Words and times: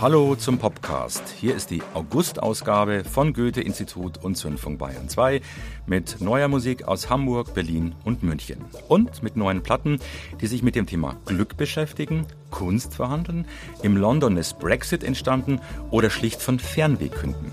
Hallo 0.00 0.34
zum 0.34 0.56
Popcast. 0.56 1.22
Hier 1.38 1.54
ist 1.54 1.70
die 1.70 1.82
August-Ausgabe 1.92 3.04
von 3.04 3.34
Goethe-Institut 3.34 4.16
und 4.24 4.34
Zündfunk 4.34 4.78
Bayern 4.78 5.10
2 5.10 5.42
mit 5.84 6.22
neuer 6.22 6.48
Musik 6.48 6.88
aus 6.88 7.10
Hamburg, 7.10 7.52
Berlin 7.52 7.94
und 8.02 8.22
München. 8.22 8.64
Und 8.88 9.22
mit 9.22 9.36
neuen 9.36 9.62
Platten, 9.62 9.98
die 10.40 10.46
sich 10.46 10.62
mit 10.62 10.74
dem 10.74 10.86
Thema 10.86 11.16
Glück 11.26 11.58
beschäftigen, 11.58 12.24
Kunst 12.50 12.94
verhandeln, 12.94 13.44
im 13.82 13.98
London 13.98 14.38
ist 14.38 14.58
Brexit 14.58 15.04
entstanden 15.04 15.60
oder 15.90 16.08
schlicht 16.08 16.40
von 16.40 16.58
Fernweh 16.58 17.10
künden. 17.10 17.52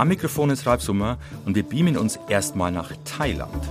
Am 0.00 0.08
Mikrofon 0.08 0.48
ist 0.48 0.64
Ralf 0.64 0.80
Summer 0.80 1.18
und 1.44 1.56
wir 1.56 1.62
beamen 1.62 1.98
uns 1.98 2.18
erstmal 2.26 2.72
nach 2.72 2.90
Thailand. 3.04 3.68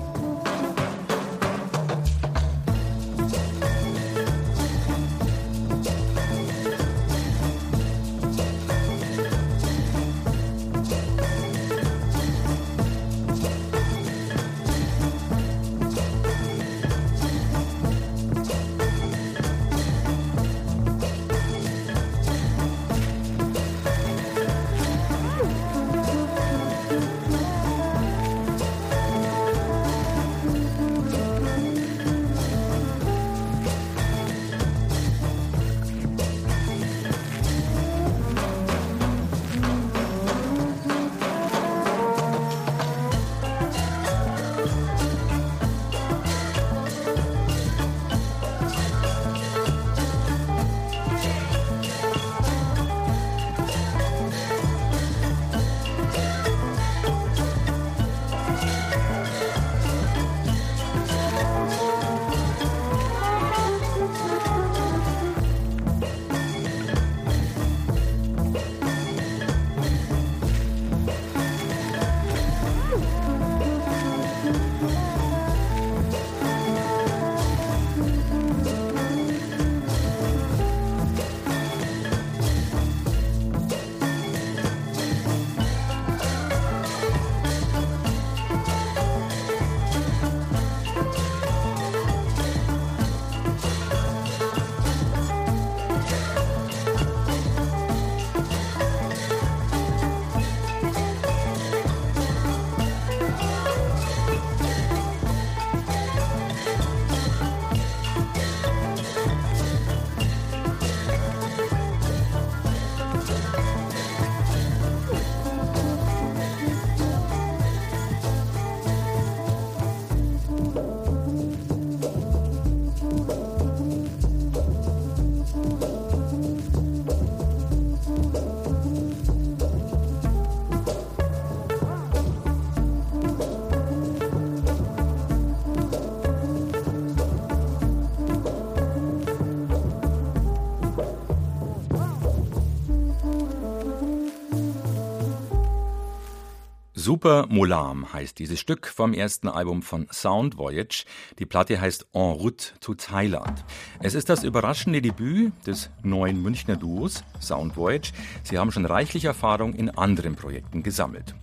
Super 147.01 147.45
Molam 147.47 148.11
heißt 148.11 148.37
dieses 148.39 148.59
Stück 148.59 148.85
vom 148.87 149.13
ersten 149.13 149.47
Album 149.47 149.83
von 149.83 150.07
Sound 150.11 150.57
Voyage. 150.57 151.05
Die 151.39 151.45
Platte 151.45 151.79
heißt 151.79 152.07
En 152.11 152.33
route 152.33 152.73
to 152.81 152.93
Thailand. 152.93 153.63
Es 154.01 154.15
ist 154.15 154.27
das 154.27 154.43
überraschende 154.43 155.01
Debüt 155.01 155.53
des 155.65 155.89
neuen 156.03 156.41
Münchner 156.41 156.75
Duos 156.75 157.23
Sound 157.39 157.77
Voyage. 157.77 158.11
Sie 158.43 158.57
haben 158.57 158.73
schon 158.73 158.85
reichlich 158.85 159.23
Erfahrung 159.23 159.75
in 159.75 159.89
anderen 159.89 160.35
Projekten 160.35 160.83
gesammelt. 160.83 161.35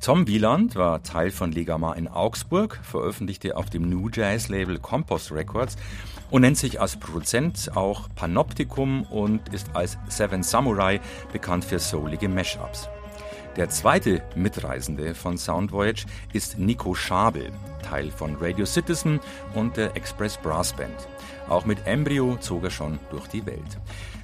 Tom 0.00 0.26
Wieland 0.26 0.76
war 0.76 1.02
Teil 1.02 1.30
von 1.30 1.52
Legama 1.52 1.92
in 1.92 2.08
Augsburg, 2.08 2.80
veröffentlichte 2.82 3.58
auf 3.58 3.68
dem 3.68 3.90
New 3.90 4.08
Jazz 4.08 4.48
Label 4.48 4.78
Compost 4.78 5.30
Records 5.30 5.76
und 6.30 6.40
nennt 6.40 6.56
sich 6.56 6.80
als 6.80 6.98
Produzent 6.98 7.76
auch 7.76 8.08
Panoptikum 8.14 9.02
und 9.02 9.50
ist 9.50 9.76
als 9.76 9.98
Seven 10.08 10.42
Samurai 10.42 11.02
bekannt 11.34 11.66
für 11.66 11.78
soulige 11.78 12.30
Mashups. 12.30 12.88
Der 13.56 13.68
zweite 13.68 14.22
Mitreisende 14.34 15.14
von 15.14 15.36
Sound 15.36 15.72
Voyage 15.72 16.06
ist 16.32 16.58
Nico 16.58 16.94
Schabel, 16.94 17.52
Teil 17.82 18.10
von 18.10 18.36
Radio 18.40 18.64
Citizen 18.64 19.20
und 19.54 19.76
der 19.76 19.94
Express 19.94 20.38
Brass 20.38 20.72
Band. 20.72 21.06
Auch 21.50 21.66
mit 21.66 21.86
Embryo 21.86 22.36
zog 22.40 22.64
er 22.64 22.70
schon 22.70 22.98
durch 23.10 23.26
die 23.28 23.44
Welt. 23.44 23.78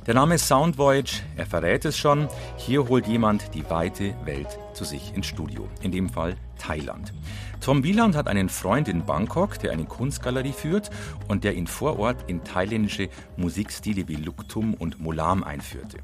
Der 0.07 0.15
Name 0.15 0.39
Sound 0.39 0.79
Voyage, 0.79 1.21
er 1.37 1.45
verrät 1.45 1.85
es 1.85 1.99
schon, 1.99 2.29
hier 2.57 2.89
holt 2.89 3.07
jemand 3.07 3.55
die 3.55 3.69
weite 3.69 4.15
Welt 4.25 4.59
zu 4.73 4.85
sich 4.85 5.15
ins 5.15 5.27
Studio, 5.27 5.69
in 5.83 5.93
dem 5.93 6.09
Fall 6.09 6.35
Thailand. 6.59 7.13
Tom 7.61 7.83
Wieland 7.83 8.15
hat 8.15 8.29
einen 8.29 8.49
Freund 8.49 8.89
in 8.89 9.05
Bangkok, 9.05 9.59
der 9.59 9.73
eine 9.73 9.85
Kunstgalerie 9.85 10.53
führt 10.53 10.91
und 11.27 11.45
der 11.45 11.55
ihn 11.55 11.67
vor 11.67 11.99
Ort 11.99 12.29
in 12.29 12.45
thailändische 12.45 13.09
Musikstile 13.37 14.07
wie 14.09 14.17
Luktum 14.17 14.75
und 14.75 15.01
Molam 15.01 15.43
einführte. 15.43 15.99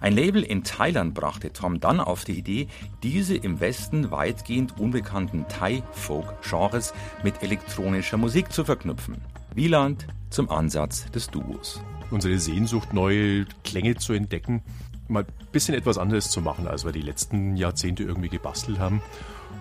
Ein 0.00 0.14
Label 0.14 0.42
in 0.42 0.64
Thailand 0.64 1.14
brachte 1.14 1.52
Tom 1.52 1.78
dann 1.78 2.00
auf 2.00 2.24
die 2.24 2.38
Idee, 2.38 2.68
diese 3.02 3.36
im 3.36 3.60
Westen 3.60 4.10
weitgehend 4.10 4.80
unbekannten 4.80 5.46
Thai-Folk-Genres 5.48 6.94
mit 7.22 7.42
elektronischer 7.42 8.16
Musik 8.16 8.52
zu 8.52 8.64
verknüpfen. 8.64 9.18
Wieland 9.54 10.06
zum 10.30 10.50
Ansatz 10.50 11.10
des 11.10 11.28
Duos. 11.28 11.82
Unsere 12.10 12.38
Sehnsucht, 12.38 12.94
neue 12.94 13.44
Klänge 13.62 13.96
zu 13.96 14.14
entdecken, 14.14 14.62
mal 15.06 15.24
ein 15.24 15.46
bisschen 15.52 15.74
etwas 15.74 15.98
anderes 15.98 16.30
zu 16.30 16.40
machen, 16.40 16.66
als 16.66 16.84
wir 16.84 16.92
die 16.92 17.02
letzten 17.02 17.56
Jahrzehnte 17.56 18.02
irgendwie 18.02 18.30
gebastelt 18.30 18.78
haben 18.78 19.02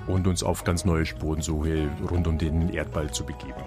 und 0.09 0.27
uns 0.27 0.43
auf 0.43 0.63
ganz 0.63 0.85
neue 0.85 1.05
Spurensuche 1.05 1.89
rund 2.09 2.27
um 2.27 2.37
den 2.37 2.73
Erdball 2.73 3.11
zu 3.11 3.25
begeben. 3.25 3.63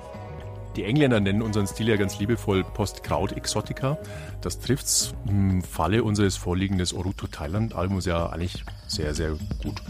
Die 0.76 0.84
Engländer 0.84 1.20
nennen 1.20 1.42
unseren 1.42 1.66
Stil 1.66 1.88
ja 1.90 1.96
ganz 1.96 2.18
liebevoll 2.18 2.64
Postkraut 2.64 3.32
Exotica. 3.32 3.98
Das 4.40 4.58
trifft's 4.58 5.14
im 5.26 5.62
Falle 5.62 6.02
unseres 6.02 6.36
vorliegenden 6.36 6.86
Oruto 6.96 7.26
Thailand 7.26 7.74
Albums 7.74 8.06
ja 8.06 8.26
eigentlich 8.26 8.64
sehr, 8.86 9.14
sehr 9.14 9.36
gut. 9.62 9.82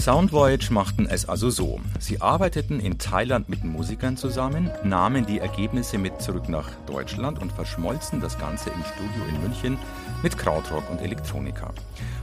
Sound 0.00 0.32
Voyage 0.32 0.72
machten 0.72 1.06
es 1.06 1.28
also 1.28 1.50
so. 1.50 1.80
Sie 1.98 2.20
arbeiteten 2.20 2.78
in 2.78 2.98
Thailand 2.98 3.48
mit 3.48 3.64
Musikern 3.64 4.16
zusammen, 4.16 4.70
nahmen 4.84 5.26
die 5.26 5.40
Ergebnisse 5.40 5.98
mit 5.98 6.22
zurück 6.22 6.48
nach 6.48 6.70
Deutschland 6.86 7.40
und 7.40 7.50
verschmolzen 7.52 8.20
das 8.20 8.38
Ganze 8.38 8.70
im 8.70 8.82
Studio 8.84 9.24
in 9.28 9.42
München 9.42 9.78
mit 10.22 10.38
Krautrock 10.38 10.88
und 10.88 11.02
Elektronika. 11.02 11.72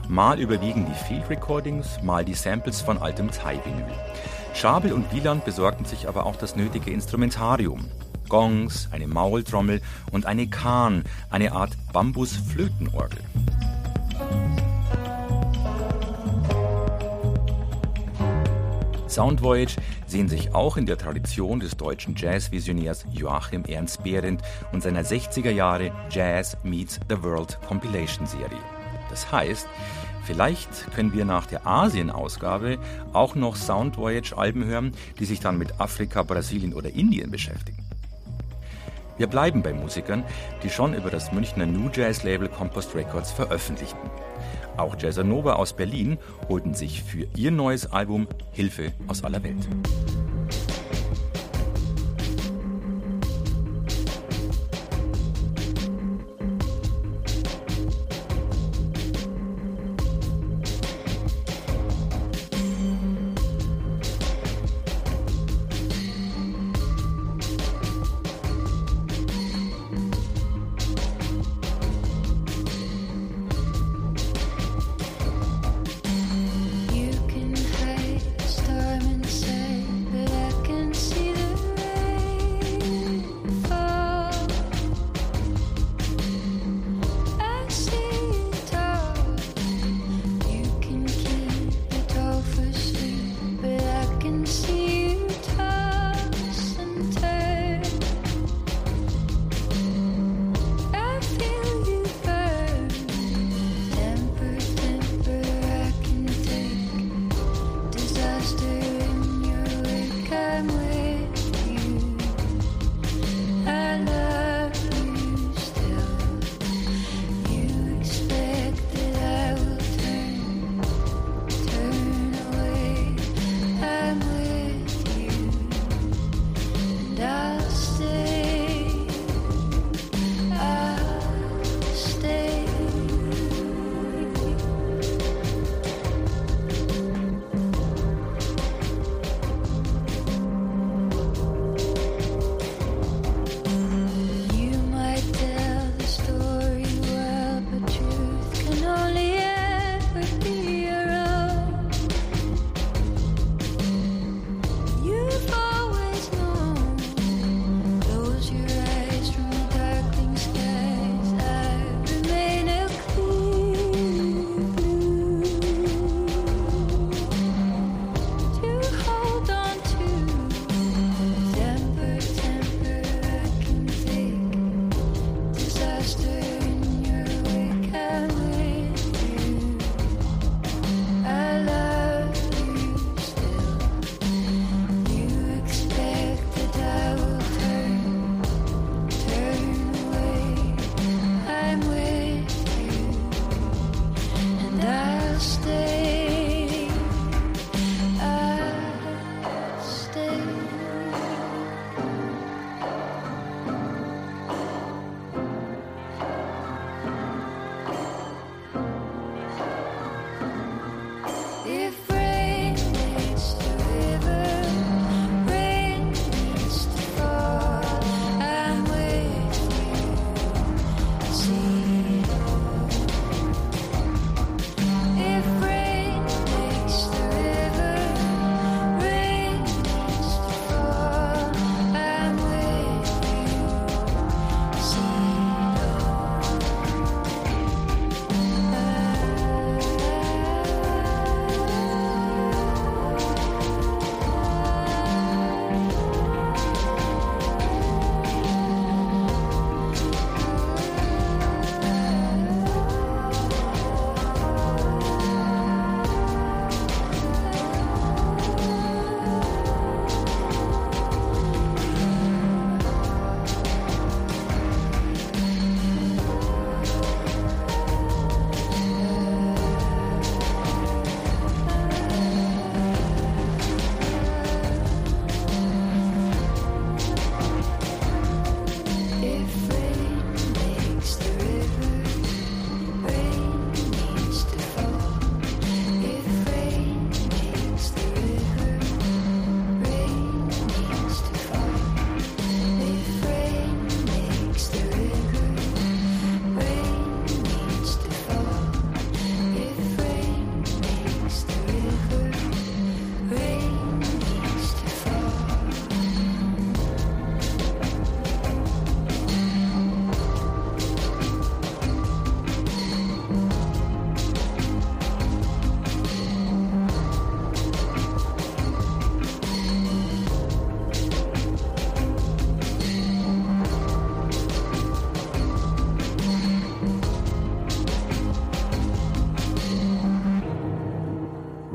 Mal 0.08 0.40
überwiegen 0.40 0.86
die 0.86 1.04
Field 1.04 1.28
Recordings, 1.28 2.02
mal 2.02 2.24
die 2.24 2.34
Samples 2.34 2.80
von 2.80 2.96
altem 2.96 3.30
Thai-Vinyl. 3.30 3.84
Schabel 4.54 4.92
und 4.92 5.12
Wieland 5.12 5.44
besorgten 5.44 5.84
sich 5.84 6.08
aber 6.08 6.24
auch 6.24 6.36
das 6.36 6.56
nötige 6.56 6.90
Instrumentarium. 6.90 7.84
Gongs, 8.28 8.88
eine 8.90 9.06
Maultrommel 9.06 9.82
und 10.10 10.24
eine 10.24 10.48
Kahn, 10.48 11.04
eine 11.30 11.52
Art 11.52 11.76
Sound 11.92 13.28
Voyage 19.16 19.76
sehen 20.06 20.28
sich 20.28 20.54
auch 20.54 20.76
in 20.76 20.84
der 20.84 20.98
Tradition 20.98 21.60
des 21.60 21.76
deutschen 21.76 22.14
Jazz-Visionärs 22.16 23.06
Joachim 23.10 23.64
Ernst 23.64 24.04
Behrendt 24.04 24.42
und 24.72 24.82
seiner 24.82 25.02
60er 25.02 25.50
Jahre 25.50 25.90
Jazz 26.10 26.56
Meets 26.64 27.00
the 27.08 27.22
World 27.22 27.58
Compilation-Serie. 27.66 28.58
Das 29.08 29.32
heißt, 29.32 29.66
vielleicht 30.24 30.92
können 30.94 31.14
wir 31.14 31.24
nach 31.24 31.46
der 31.46 31.66
Asien-Ausgabe 31.66 32.78
auch 33.14 33.34
noch 33.34 33.56
Sound 33.56 33.96
Voyage-Alben 33.96 34.64
hören, 34.64 34.92
die 35.18 35.24
sich 35.24 35.40
dann 35.40 35.56
mit 35.56 35.80
Afrika, 35.80 36.22
Brasilien 36.22 36.74
oder 36.74 36.90
Indien 36.90 37.30
beschäftigen. 37.30 37.85
Wir 39.18 39.26
bleiben 39.26 39.62
bei 39.62 39.72
Musikern, 39.72 40.24
die 40.62 40.68
schon 40.68 40.94
über 40.94 41.10
das 41.10 41.32
Münchner 41.32 41.66
New 41.66 41.88
Jazz 41.92 42.22
Label 42.22 42.48
Compost 42.48 42.94
Records 42.94 43.32
veröffentlichten. 43.32 44.10
Auch 44.76 44.94
Jazzanova 44.98 45.54
aus 45.54 45.72
Berlin 45.72 46.18
holten 46.48 46.74
sich 46.74 47.02
für 47.02 47.26
ihr 47.34 47.50
neues 47.50 47.90
Album 47.90 48.28
Hilfe 48.52 48.92
aus 49.06 49.24
aller 49.24 49.42
Welt. 49.42 49.66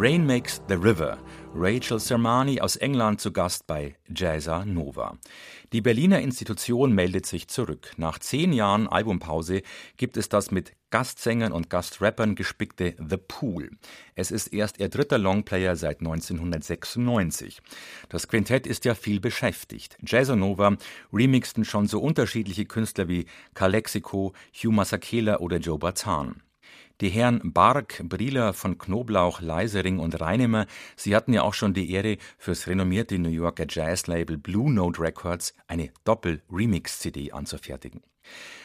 Rain 0.04 0.26
Makes 0.26 0.64
the 0.68 0.74
River. 0.74 1.20
Rachel 1.54 2.00
Sermani 2.00 2.60
aus 2.60 2.76
England 2.76 3.22
zu 3.22 3.32
Gast 3.32 3.68
bei 3.68 3.96
Jazza 4.08 4.66
Nova. 4.66 5.20
Die 5.74 5.82
Berliner 5.82 6.22
Institution 6.22 6.92
meldet 6.94 7.28
sich 7.28 7.48
zurück. 7.48 7.92
Nach 7.98 8.18
zehn 8.18 8.52
Jahren 8.52 8.88
Albumpause 8.88 9.62
gibt 9.98 10.18
es 10.18 10.28
das 10.28 10.50
mit 10.50 10.74
Gastsängern 10.90 11.52
und 11.52 11.70
Gastrappern 11.70 12.34
gespickte 12.34 12.96
The 12.98 13.18
Pool. 13.18 13.70
Es 14.16 14.32
ist 14.32 14.48
erst 14.48 14.80
ihr 14.80 14.90
dritter 14.90 15.20
Longplayer 15.20 15.76
seit 15.76 16.00
1996. 16.00 17.62
Das 18.10 18.28
Quintett 18.28 18.66
ist 18.66 18.86
ja 18.86 18.96
viel 18.96 19.20
beschäftigt. 19.20 20.00
Jazzonova 20.04 20.78
remixten 21.14 21.64
schon 21.64 21.86
so 21.86 22.02
unterschiedliche 22.02 22.66
Künstler 22.66 23.08
wie 23.08 23.28
Calexico, 23.54 24.34
Hugh 24.52 24.74
Masakela 24.74 25.42
oder 25.42 25.58
Joe 25.58 25.78
Batan. 25.78 26.42
Die 27.02 27.10
Herren 27.10 27.52
Bark, 27.52 28.04
Brieler 28.04 28.54
von 28.54 28.78
Knoblauch, 28.78 29.42
Leisering 29.42 29.98
und 29.98 30.22
Reinemer, 30.22 30.68
sie 30.96 31.16
hatten 31.16 31.34
ja 31.34 31.42
auch 31.42 31.56
schon 31.56 31.74
die 31.74 31.92
Ehre, 31.92 32.18
fürs 32.38 32.68
renommierte 32.68 33.18
New 33.18 33.30
Yorker 33.30 33.66
Jazzlabel 33.68 34.38
Blue 34.38 34.72
Note 34.72 35.02
Records 35.02 35.56
eine 35.68 35.90
Doppel-Remix-CD 36.04 37.32
anzufertigen. 37.32 38.04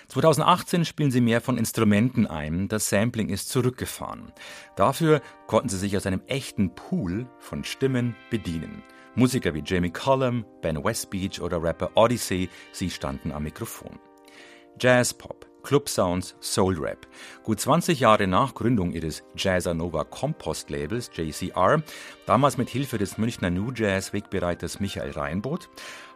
2018 0.09 0.85
spielen 0.85 1.11
sie 1.11 1.23
mehr 1.23 1.41
von 1.41 1.57
Instrumenten 1.57 2.27
ein, 2.27 2.69
das 2.69 2.91
Sampling 2.91 3.31
ist 3.31 3.49
zurückgefahren. 3.49 4.33
Dafür 4.77 5.23
konnten 5.47 5.71
sie 5.71 5.79
sich 5.79 5.97
aus 5.97 6.05
einem 6.05 6.21
echten 6.27 6.75
Pool 6.75 7.27
von 7.39 7.65
Stimmen 7.65 8.15
bedienen. 8.29 8.83
Musiker 9.15 9.55
wie 9.55 9.63
Jamie 9.65 9.91
Cullum, 9.91 10.45
Ben 10.61 10.85
Westbeach 10.85 11.41
oder 11.41 11.63
Rapper 11.63 11.93
Odyssey, 11.95 12.51
sie 12.71 12.91
standen 12.91 13.33
am 13.33 13.45
Mikrofon. 13.45 13.99
Jazzpop, 14.79 15.46
Club 15.67 15.89
Sounds, 15.89 16.37
Soul 16.41 16.79
Rap. 16.79 17.09
Gut 17.43 17.59
20 17.59 17.99
Jahre 17.99 18.29
nach 18.29 18.55
Gründung 18.55 18.93
ihres 18.93 19.25
Jazzanova 19.35 20.05
Compost 20.05 20.71
Labels 20.71 21.11
JCR, 21.13 21.83
damals 22.25 22.57
mit 22.57 22.69
Hilfe 22.69 22.99
des 22.99 23.19
Münchner 23.19 23.51
New 23.51 23.73
Jazz 23.73 24.13
Wegbereiters 24.13 24.79
Michael 24.79 25.11
Reinboth, 25.11 25.69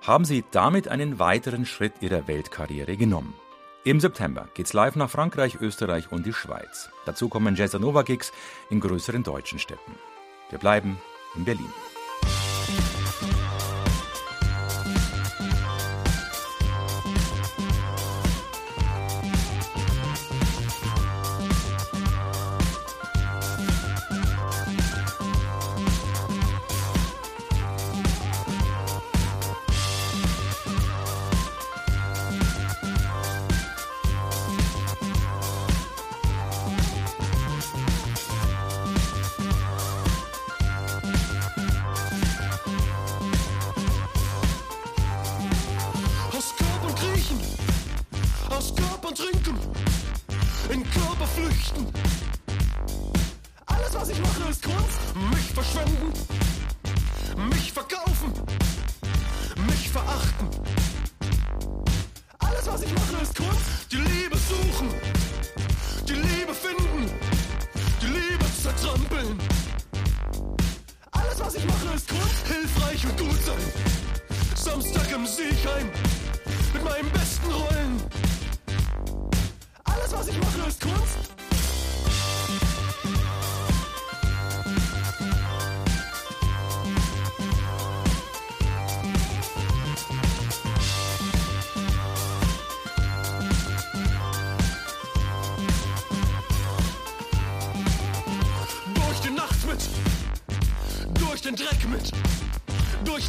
haben 0.02 0.24
sie 0.24 0.44
damit 0.52 0.86
einen 0.86 1.18
weiteren 1.18 1.66
Schritt 1.66 1.94
ihrer 2.00 2.28
Weltkarriere 2.28 2.96
genommen. 2.96 3.34
Im 3.82 3.98
September 3.98 4.48
geht's 4.54 4.72
live 4.72 4.94
nach 4.94 5.10
Frankreich, 5.10 5.56
Österreich 5.60 6.12
und 6.12 6.26
die 6.26 6.32
Schweiz. 6.32 6.88
Dazu 7.04 7.28
kommen 7.28 7.56
Jazzanova 7.56 8.02
Gigs 8.02 8.32
in 8.70 8.78
größeren 8.78 9.24
deutschen 9.24 9.58
Städten. 9.58 9.96
Wir 10.50 10.60
bleiben 10.60 10.96
in 11.34 11.44
Berlin. 11.44 11.72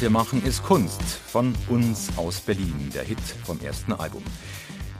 wir 0.00 0.08
machen, 0.08 0.42
ist 0.46 0.62
Kunst. 0.62 1.02
Von 1.02 1.54
uns 1.68 2.08
aus 2.16 2.40
Berlin, 2.40 2.90
der 2.94 3.02
Hit 3.02 3.20
vom 3.44 3.60
ersten 3.60 3.92
Album. 3.92 4.22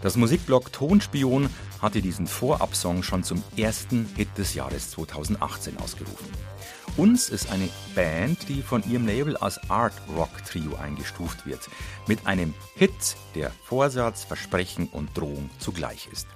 Das 0.03 0.15
Musikblog 0.19 0.75
Tonspion 0.75 1.49
hatte 1.81 2.03
diesen 2.03 2.27
Vorabsong 2.27 3.03
schon 3.03 3.25
zum 3.25 3.43
ersten 3.57 4.07
Hit 4.15 4.29
des 4.37 4.53
Jahres 4.53 4.91
2018 4.91 5.79
ausgerufen. 5.79 6.29
Uns 6.99 7.31
ist 7.31 7.51
eine 7.51 7.71
Band, 7.95 8.47
die 8.51 8.61
von 8.61 8.83
ihrem 8.91 9.07
Label 9.07 9.39
als 9.39 9.59
Art 9.71 9.95
Rock 10.15 10.45
Trio 10.45 10.77
eingestuft 10.77 11.47
wird, 11.47 11.71
mit 12.07 12.27
einem 12.27 12.53
Hit, 12.75 13.17
der 13.35 13.51
Vorsatz, 13.65 14.25
Versprechen 14.25 14.89
und 14.93 15.17
Drohung 15.17 15.49
zugleich 15.59 16.11
ist. 16.13 16.27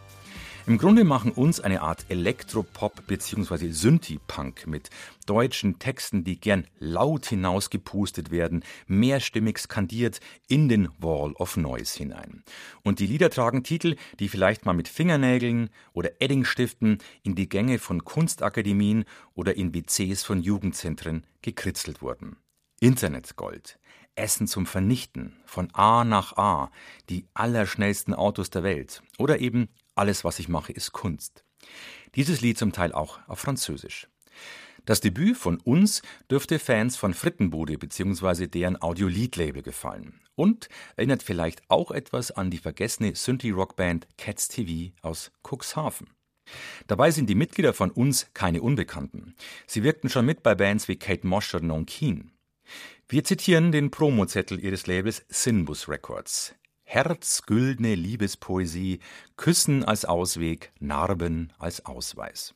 Im 0.65 0.79
Grunde 0.79 1.03
machen 1.03 1.33
uns 1.33 1.59
eine 1.59 1.83
Art 1.83 2.07
Elektropop 2.09 3.05
bzw. 3.09 3.71
Synthie-Punk 3.71 4.69
mit 4.69 4.91
deutschen 5.27 5.81
Texten, 5.81 6.23
die 6.23 6.39
gern 6.39 6.69
laut 6.79 7.27
hinausgepustet 7.27 8.31
werden, 8.31 8.63
mehrstimmig 8.87 9.59
skandiert 9.59 10.21
in 10.47 10.69
den 10.69 10.89
Wall 10.99 11.33
of 11.33 11.57
Noise 11.57 11.99
hinein. 11.99 12.45
Und 12.85 13.01
die 13.01 13.09
Lieder 13.09 13.29
tragen 13.29 13.65
Titel, 13.65 13.97
die 14.21 14.29
vielleicht 14.29 14.65
mal 14.65 14.73
mit 14.73 14.87
Fingernägeln 14.87 15.69
oder 15.95 16.11
Eddingstiften 16.21 16.99
in 17.25 17.35
die 17.35 17.49
Gänge 17.49 17.81
von 17.81 18.05
Kunstakademien 18.05 19.05
oder 19.35 19.57
in 19.57 19.75
WCs 19.75 20.23
von 20.23 20.41
Jugendzentren 20.41 21.27
gekritzelt 21.43 22.03
wurden. 22.03 22.37
Internetgold, 22.79 23.81
Essen 24.15 24.47
zum 24.47 24.67
Vernichten, 24.67 25.41
von 25.45 25.71
A 25.73 26.05
nach 26.05 26.37
A, 26.37 26.71
die 27.09 27.27
allerschnellsten 27.35 28.15
Autos 28.15 28.51
der 28.51 28.63
Welt 28.63 29.03
oder 29.19 29.41
eben 29.41 29.69
alles, 29.95 30.25
was 30.25 30.39
ich 30.39 30.49
mache, 30.49 30.73
ist 30.73 30.93
Kunst. 30.93 31.45
Dieses 32.15 32.41
Lied 32.41 32.59
zum 32.59 32.73
Teil 32.73 32.93
auch 32.93 33.19
auf 33.29 33.41
Französisch. 33.41 34.09
Das 34.85 35.01
Debüt 35.01 35.37
von 35.37 35.61
uns 35.61 36.03
dürfte 36.29 36.59
Fans 36.59 36.97
von 36.97 37.15
Frittenbude 37.15 37.79
bzw. 37.79 38.49
deren 38.49 38.81
Audiolied-Label 38.83 39.63
gefallen 39.63 40.21
und 40.35 40.69
erinnert 40.97 41.23
vielleicht 41.23 41.63
auch 41.69 41.93
etwas 41.93 42.33
an 42.33 42.51
die 42.51 42.59
vergessene 42.59 43.15
Synthie-Rockband 43.15 44.09
Cats 44.19 44.49
TV 44.49 44.93
aus 45.03 45.31
Cuxhaven. 45.43 46.09
Dabei 46.89 47.13
sind 47.13 47.31
die 47.31 47.37
Mitglieder 47.37 47.73
von 47.73 47.91
uns 47.91 48.27
keine 48.35 48.61
Unbekannten. 48.63 49.35
Sie 49.67 49.85
wirkten 49.85 50.09
schon 50.09 50.27
mit 50.27 50.43
bei 50.43 50.57
Bands 50.57 50.89
wie 50.89 50.97
Kate 50.97 51.27
Mosh 51.27 51.55
oder 51.55 51.65
Non. 51.65 51.87
Wir 53.09 53.25
zitieren 53.25 53.71
den 53.71 53.91
Promozettel 53.91 54.59
ihres 54.59 54.87
Labels 54.87 55.25
Sinbus 55.29 55.89
Records. 55.89 56.55
Herzgüldne 56.93 57.95
Liebespoesie, 57.95 59.01
Küssen 59.39 59.83
als 59.83 60.05
Ausweg, 60.05 60.73
Narben 60.79 61.51
als 61.59 61.87
Ausweis. 61.87 62.55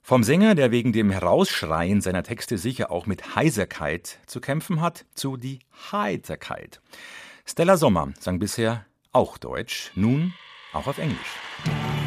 Vom 0.00 0.24
Sänger, 0.24 0.54
der 0.54 0.70
wegen 0.70 0.94
dem 0.94 1.10
Herausschreien 1.10 2.00
seiner 2.00 2.22
Texte 2.22 2.56
sicher 2.56 2.90
auch 2.90 3.04
mit 3.04 3.36
Heiserkeit 3.36 4.20
zu 4.24 4.40
kämpfen 4.40 4.80
hat, 4.80 5.04
zu 5.14 5.36
die 5.36 5.58
Heiterkeit. 5.92 6.80
Stella 7.44 7.76
Sommer 7.76 8.14
sang 8.18 8.38
bisher 8.38 8.86
auch 9.12 9.36
Deutsch, 9.36 9.92
nun 9.94 10.32
auch 10.72 10.86
auf 10.86 10.96
Englisch. 10.96 12.05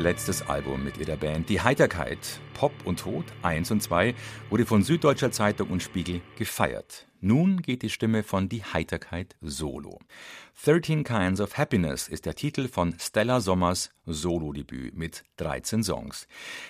Letztes 0.00 0.48
Album 0.48 0.82
mit 0.82 0.96
ihrer 0.98 1.16
Band 1.16 1.48
Die 1.48 1.60
Heiterkeit, 1.60 2.40
Pop 2.54 2.72
und 2.84 3.00
Tod 3.00 3.24
1 3.42 3.70
und 3.70 3.82
2, 3.82 4.14
wurde 4.48 4.66
von 4.66 4.82
Süddeutscher 4.82 5.30
Zeitung 5.30 5.68
und 5.68 5.82
Spiegel 5.82 6.22
gefeiert. 6.36 7.06
Nun 7.22 7.60
geht 7.60 7.82
die 7.82 7.90
Stimme 7.90 8.22
von 8.22 8.48
Die 8.48 8.64
Heiterkeit 8.64 9.36
solo. 9.42 9.98
13 10.64 11.04
Kinds 11.04 11.40
of 11.40 11.58
Happiness 11.58 12.08
ist 12.08 12.24
der 12.24 12.34
Titel 12.34 12.66
von 12.66 12.96
Stella 12.98 13.40
Sommers 13.40 13.90
Solo-Debüt 14.06 14.96
mit 14.96 15.24
13 15.36 15.84
Songs. 15.84 16.26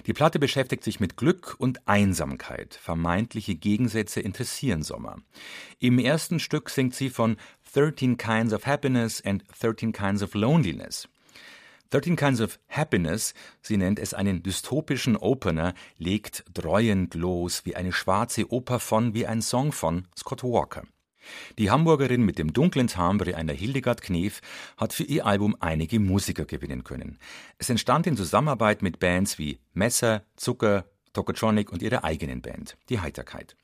Die 0.06 0.12
Platte 0.12 0.40
beschäftigt 0.40 0.82
sich 0.82 0.98
mit 0.98 1.16
Glück 1.16 1.54
und 1.58 1.86
Einsamkeit. 1.86 2.74
Vermeintliche 2.74 3.54
Gegensätze 3.54 4.20
interessieren 4.20 4.82
Sommer. 4.82 5.18
Im 5.78 6.00
ersten 6.00 6.40
Stück 6.40 6.68
singt 6.68 6.96
sie 6.96 7.10
von 7.10 7.36
13 7.72 8.16
Kinds 8.16 8.52
of 8.52 8.66
Happiness 8.66 9.24
and 9.24 9.44
13 9.60 9.92
Kinds 9.92 10.22
of 10.22 10.34
Loneliness. 10.34 11.08
13 11.90 12.14
Kinds 12.14 12.40
of 12.40 12.60
Happiness, 12.68 13.34
sie 13.62 13.76
nennt 13.76 13.98
es 13.98 14.14
einen 14.14 14.44
dystopischen 14.44 15.16
Opener, 15.16 15.74
legt 15.98 16.44
dreuend 16.54 17.14
los 17.14 17.64
wie 17.64 17.74
eine 17.74 17.92
schwarze 17.92 18.52
Oper 18.52 18.78
von, 18.78 19.12
wie 19.12 19.26
ein 19.26 19.42
Song 19.42 19.72
von 19.72 20.06
Scott 20.16 20.44
Walker. 20.44 20.84
Die 21.58 21.68
Hamburgerin 21.68 22.22
mit 22.22 22.38
dem 22.38 22.52
dunklen 22.52 22.86
Timbre 22.86 23.36
einer 23.36 23.52
Hildegard 23.52 24.02
Knef 24.02 24.40
hat 24.76 24.92
für 24.92 25.02
ihr 25.02 25.26
Album 25.26 25.56
einige 25.58 25.98
Musiker 25.98 26.44
gewinnen 26.44 26.84
können. 26.84 27.18
Es 27.58 27.70
entstand 27.70 28.06
in 28.06 28.16
Zusammenarbeit 28.16 28.82
mit 28.82 29.00
Bands 29.00 29.38
wie 29.38 29.58
Messer, 29.72 30.24
Zucker, 30.36 30.86
Tokotronic 31.12 31.72
und 31.72 31.82
ihrer 31.82 32.04
eigenen 32.04 32.40
Band, 32.40 32.76
die 32.88 33.00
Heiterkeit. 33.00 33.56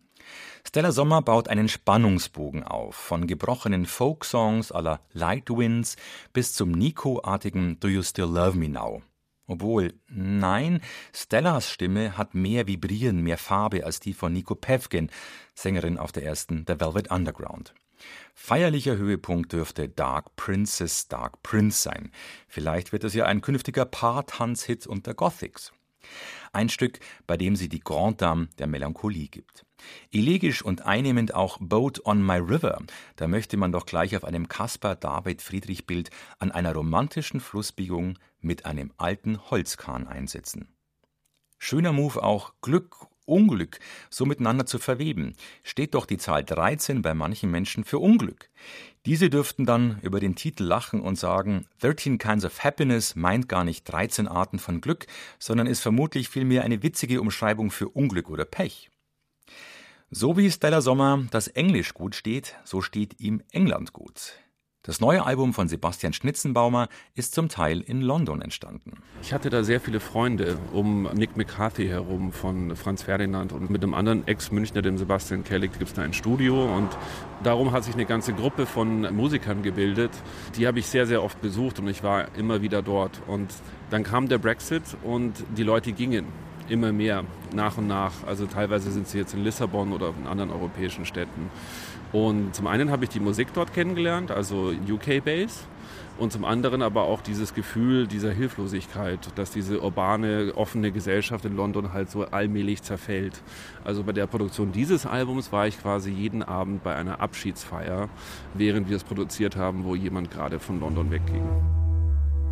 Stella 0.67 0.93
Sommer 0.93 1.23
baut 1.23 1.49
einen 1.49 1.69
Spannungsbogen 1.69 2.65
auf, 2.65 2.97
von 2.97 3.27
gebrochenen 3.27 3.87
Folksongs 3.87 4.73
à 4.73 4.83
la 4.83 5.01
Light 5.13 5.51
Winds 5.51 5.97
bis 6.33 6.55
zum 6.55 6.73
Nico-artigen 6.73 7.79
Do 7.81 7.89
You 7.89 8.03
Still 8.03 8.27
Love 8.27 8.57
Me 8.57 8.69
Now. 8.69 9.03
Obwohl, 9.47 9.95
nein, 10.09 10.81
Stellas 11.13 11.71
Stimme 11.71 12.19
hat 12.19 12.35
mehr 12.35 12.67
Vibrieren, 12.67 13.23
mehr 13.23 13.39
Farbe 13.39 13.85
als 13.85 14.01
die 14.01 14.13
von 14.13 14.33
Nico 14.33 14.57
Pevkin, 14.57 15.11
Sängerin 15.55 15.99
auf 15.99 16.11
der 16.11 16.25
ersten 16.25 16.65
The 16.67 16.81
Velvet 16.81 17.11
Underground. 17.11 17.73
Feierlicher 18.35 18.97
Höhepunkt 18.97 19.53
dürfte 19.53 19.89
Dark 19.89 20.37
Princess 20.37 21.09
Dark 21.09 21.43
Prince 21.43 21.81
sein. 21.81 22.11
Vielleicht 22.49 22.93
wird 22.93 23.05
es 23.05 23.15
ja 23.15 23.25
ein 23.25 23.41
künftiger 23.41 23.85
Paar-Tanz-Hit 23.85 24.87
unter 24.87 25.15
Gothics. 25.15 25.73
Ein 26.53 26.69
Stück, 26.69 27.01
bei 27.27 27.37
dem 27.37 27.57
sie 27.57 27.69
die 27.69 27.81
Grande 27.81 28.17
Dame 28.17 28.49
der 28.59 28.67
Melancholie 28.67 29.29
gibt. 29.29 29.67
Elegisch 30.13 30.63
und 30.63 30.87
einnehmend 30.87 31.35
auch 31.35 31.59
Boat 31.61 32.05
on 32.07 32.25
My 32.25 32.39
River. 32.39 32.83
Da 33.17 33.29
möchte 33.29 33.57
man 33.57 33.73
doch 33.73 33.87
gleich 33.87 34.17
auf 34.17 34.25
einem 34.25 34.49
Caspar 34.49 34.97
David 34.97 35.43
Friedrich 35.43 35.87
Bild 35.87 36.11
an 36.39 36.51
einer 36.51 36.73
romantischen 36.73 37.41
Flussbiegung 37.41 38.19
mit 38.41 38.65
einem 38.65 38.93
alten 38.97 39.51
Holzkahn 39.51 40.07
einsetzen. 40.07 40.75
Schöner 41.59 41.93
Move 41.93 42.23
auch 42.23 42.55
Glück, 42.61 43.07
Unglück 43.27 43.79
so 44.11 44.25
miteinander 44.25 44.67
zu 44.67 44.79
verweben. 44.79 45.35
Steht 45.63 45.95
doch 45.95 46.07
die 46.07 46.19
Zahl 46.19 46.45
13 46.45 47.03
bei 47.03 47.15
manchen 47.15 47.51
Menschen 47.51 47.85
für 47.85 47.99
Unglück. 47.99 48.49
Diese 49.05 49.31
dürften 49.31 49.67
dann 49.67 50.01
über 50.03 50.19
den 50.19 50.35
Titel 50.35 50.65
lachen 50.65 51.01
und 51.01 51.17
sagen, 51.17 51.67
13 51.81 52.19
Kinds 52.19 52.45
of 52.45 52.65
Happiness 52.65 53.15
meint 53.15 53.49
gar 53.49 53.65
nicht 53.65 53.85
13 53.85 54.27
Arten 54.27 54.59
von 54.59 54.81
Glück, 54.81 55.07
sondern 55.39 55.67
ist 55.67 55.81
vermutlich 55.81 56.29
vielmehr 56.29 56.65
eine 56.65 56.83
witzige 56.83 57.21
Umschreibung 57.21 57.71
für 57.71 57.89
Unglück 57.89 58.31
oder 58.31 58.45
Pech. 58.45 58.91
So 60.11 60.37
wie 60.37 60.51
Stella 60.51 60.81
Sommer 60.81 61.27
das 61.31 61.49
Englisch 61.49 61.93
gut 61.93 62.15
steht, 62.15 62.57
so 62.65 62.81
steht 62.81 63.21
ihm 63.21 63.43
England 63.51 63.93
gut. 63.93 64.35
Das 64.87 65.01
neue 65.01 65.27
Album 65.27 65.53
von 65.53 65.67
Sebastian 65.67 66.13
Schnitzenbaumer 66.13 66.89
ist 67.17 67.35
zum 67.35 67.49
Teil 67.49 67.81
in 67.81 68.03
London 68.03 68.41
entstanden. 68.41 68.93
Ich 69.21 69.33
hatte 69.33 69.51
da 69.51 69.65
sehr 69.65 69.81
viele 69.81 69.99
Freunde 69.99 70.59
um 70.73 71.09
Nick 71.13 71.37
McCarthy 71.37 71.89
herum 71.89 72.31
von 72.31 72.77
Franz 72.77 73.03
Ferdinand 73.03 73.53
und 73.53 73.69
mit 73.69 73.83
einem 73.83 73.95
anderen 73.95 74.29
Ex-Münchner, 74.29 74.83
dem 74.83 74.97
Sebastian 74.97 75.43
Kellig, 75.43 75.73
gibt 75.73 75.89
es 75.89 75.95
da 75.95 76.03
ein 76.03 76.13
Studio 76.13 76.73
und 76.73 76.89
darum 77.43 77.73
hat 77.73 77.83
sich 77.83 77.95
eine 77.95 78.07
ganze 78.07 78.33
Gruppe 78.33 78.65
von 78.65 79.13
Musikern 79.13 79.63
gebildet. 79.63 80.13
Die 80.57 80.69
habe 80.69 80.79
ich 80.79 80.87
sehr, 80.87 81.09
sehr 81.09 81.21
oft 81.25 81.43
besucht 81.43 81.81
und 81.81 81.89
ich 81.89 82.05
war 82.05 82.29
immer 82.37 82.63
wieder 82.63 82.81
dort. 82.81 83.21
Und 83.27 83.53
dann 83.91 84.05
kam 84.05 84.29
der 84.29 84.39
Brexit 84.39 84.85
und 85.03 85.33
die 85.57 85.65
Leute 85.65 85.91
gingen 85.91 86.27
immer 86.69 86.93
mehr 86.93 87.25
nach 87.55 87.79
und 87.79 87.87
nach. 87.87 88.13
Also 88.27 88.47
teilweise 88.47 88.91
sind 88.91 89.09
sie 89.09 89.19
jetzt 89.19 89.35
in 89.35 89.43
Lissabon 89.43 89.93
oder 89.93 90.13
in 90.19 90.27
anderen 90.27 90.51
europäischen 90.51 91.05
Städten. 91.05 91.51
Und 92.13 92.55
zum 92.55 92.67
einen 92.67 92.91
habe 92.91 93.05
ich 93.05 93.11
die 93.11 93.21
Musik 93.21 93.49
dort 93.55 93.75
kennengelernt, 93.75 94.31
also 94.31 94.73
UK-Bass. 94.89 95.67
Und 96.19 96.33
zum 96.33 96.47
anderen 96.47 96.81
aber 96.81 97.03
auch 97.03 97.21
dieses 97.21 97.53
Gefühl 97.53 98.07
dieser 98.07 98.33
Hilflosigkeit, 98.33 99.19
dass 99.35 99.51
diese 99.51 99.83
urbane, 99.83 100.53
offene 100.55 100.91
Gesellschaft 100.91 101.45
in 101.45 101.55
London 101.55 101.93
halt 101.93 102.11
so 102.11 102.25
allmählich 102.25 102.83
zerfällt. 102.83 103.43
Also 103.85 104.03
bei 104.03 104.13
der 104.13 104.27
Produktion 104.27 104.73
dieses 104.73 105.05
Albums 105.05 105.53
war 105.53 105.67
ich 105.67 105.81
quasi 105.81 106.11
jeden 106.11 106.43
Abend 106.43 106.83
bei 106.83 106.95
einer 106.95 107.21
Abschiedsfeier, 107.21 108.09
während 108.55 108.89
wir 108.89 108.97
es 108.97 109.05
produziert 109.05 109.57
haben, 109.57 109.85
wo 109.85 109.95
jemand 109.95 110.31
gerade 110.31 110.59
von 110.59 110.81
London 110.81 111.11
wegging. 111.11 111.45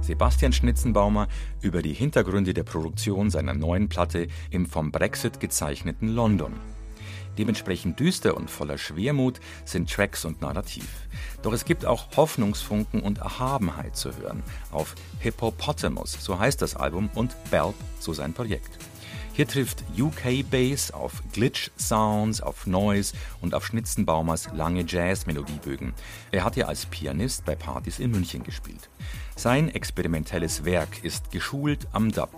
Sebastian 0.02 0.52
Schnitzenbaumer 0.52 1.28
über 1.62 1.80
die 1.80 1.94
Hintergründe 1.94 2.52
der 2.52 2.64
Produktion 2.64 3.30
seiner 3.30 3.54
neuen 3.54 3.88
Platte 3.88 4.26
im 4.50 4.66
vom 4.66 4.92
Brexit 4.92 5.40
gezeichneten 5.40 6.08
London. 6.08 6.52
Dementsprechend 7.38 7.98
düster 8.00 8.36
und 8.36 8.50
voller 8.50 8.78
Schwermut 8.78 9.40
sind 9.64 9.90
Tracks 9.90 10.24
und 10.24 10.40
Narrativ. 10.40 10.88
Doch 11.42 11.52
es 11.52 11.64
gibt 11.64 11.84
auch 11.84 12.16
Hoffnungsfunken 12.16 13.00
und 13.00 13.18
Erhabenheit 13.18 13.96
zu 13.96 14.16
hören 14.16 14.42
auf 14.70 14.94
Hippopotamus, 15.20 16.16
so 16.20 16.38
heißt 16.38 16.62
das 16.62 16.76
Album, 16.76 17.10
und 17.14 17.34
Belp, 17.50 17.74
so 17.98 18.12
sein 18.12 18.32
Projekt. 18.32 18.78
Hier 19.36 19.48
trifft 19.48 19.82
UK 19.98 20.48
Bass 20.48 20.92
auf 20.92 21.20
Glitch 21.32 21.72
Sounds, 21.76 22.40
auf 22.40 22.68
Noise 22.68 23.14
und 23.40 23.52
auf 23.56 23.66
Schnitzenbaumers 23.66 24.50
lange 24.54 24.84
Jazz-Melodiebögen. 24.86 25.92
Er 26.30 26.44
hat 26.44 26.54
ja 26.54 26.66
als 26.66 26.86
Pianist 26.86 27.44
bei 27.44 27.56
Partys 27.56 27.98
in 27.98 28.12
München 28.12 28.44
gespielt. 28.44 28.88
Sein 29.34 29.68
experimentelles 29.70 30.64
Werk 30.64 31.02
ist 31.02 31.32
geschult 31.32 31.88
am 31.90 32.12
Dub, 32.12 32.30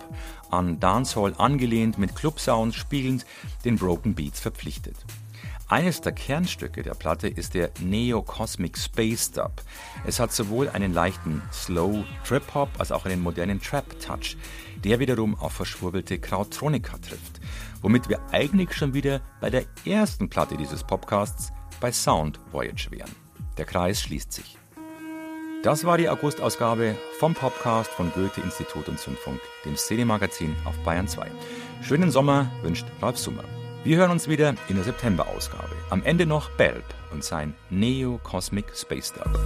an 0.49 0.79
Dancehall 0.79 1.35
angelehnt, 1.37 1.99
mit 1.99 2.15
Club-Sounds 2.15 2.75
spielend, 2.75 3.27
den 3.63 3.77
Broken 3.77 4.15
Beats 4.15 4.39
verpflichtet. 4.39 4.95
Eines 5.69 5.99
der 5.99 6.13
Kernstücke 6.13 6.81
der 6.81 6.93
Platte 6.93 7.27
ist 7.27 7.53
der 7.53 7.71
Neo 7.81 8.21
Cosmic 8.21 8.77
Space 8.77 9.31
Dub. 9.31 9.51
Es 10.05 10.17
hat 10.17 10.31
sowohl 10.31 10.69
einen 10.69 10.93
leichten 10.93 11.41
Slow 11.51 12.05
Trip 12.25 12.43
Hop 12.53 12.69
als 12.77 12.93
auch 12.93 13.05
einen 13.05 13.21
modernen 13.21 13.61
Trap 13.61 13.99
Touch, 13.99 14.37
der 14.85 14.99
wiederum 14.99 15.35
auf 15.35 15.51
verschwurbelte 15.51 16.19
Krautronika 16.19 16.97
trifft, 16.99 17.41
womit 17.81 18.07
wir 18.07 18.21
eigentlich 18.31 18.73
schon 18.73 18.93
wieder 18.93 19.19
bei 19.41 19.49
der 19.49 19.65
ersten 19.85 20.29
Platte 20.29 20.55
dieses 20.55 20.85
Podcasts 20.85 21.51
bei 21.81 21.91
Sound 21.91 22.39
Voyage 22.53 22.89
wären. 22.91 23.11
Der 23.57 23.65
Kreis 23.65 24.01
schließt 24.01 24.31
sich. 24.31 24.57
Das 25.63 25.83
war 25.83 25.97
die 25.97 26.07
August-Ausgabe 26.07 26.95
vom 27.19 27.33
Podcast 27.33 27.91
von 27.91 28.09
Goethe-Institut 28.13 28.87
und 28.87 28.99
Zündfunk, 28.99 29.41
dem 29.65 29.75
Szene-Magazin 29.75 30.55
auf 30.63 30.77
Bayern 30.85 31.09
2. 31.09 31.29
Schönen 31.81 32.09
Sommer 32.09 32.49
wünscht 32.61 32.85
Ralf 33.01 33.17
Summer. 33.17 33.43
Wir 33.87 33.95
hören 33.95 34.11
uns 34.11 34.27
wieder 34.27 34.53
in 34.67 34.75
der 34.75 34.83
September-Ausgabe. 34.83 35.73
Am 35.91 36.03
Ende 36.03 36.25
noch 36.25 36.49
Belb 36.57 36.83
und 37.13 37.23
sein 37.23 37.55
Neo 37.69 38.19
Cosmic 38.21 38.65
Space 38.75 39.13
Dub. 39.13 39.39